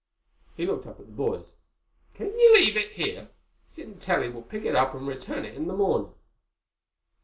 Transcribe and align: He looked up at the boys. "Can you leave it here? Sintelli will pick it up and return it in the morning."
He 0.57 0.65
looked 0.65 0.87
up 0.87 0.99
at 0.99 1.05
the 1.05 1.11
boys. 1.11 1.53
"Can 2.15 2.29
you 2.35 2.53
leave 2.55 2.75
it 2.75 2.93
here? 2.93 3.29
Sintelli 3.63 4.33
will 4.33 4.41
pick 4.41 4.65
it 4.65 4.75
up 4.75 4.95
and 4.95 5.07
return 5.07 5.45
it 5.45 5.53
in 5.53 5.67
the 5.67 5.75
morning." 5.77 6.11